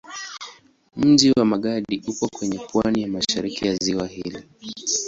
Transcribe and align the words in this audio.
Mji 0.95 1.31
wa 1.31 1.45
Magadi 1.45 2.03
upo 2.07 2.27
kwenye 2.37 2.59
pwani 2.59 3.01
ya 3.01 3.07
mashariki 3.07 3.67
ya 3.67 3.75
ziwa 3.75 4.07
hili. 4.07 4.43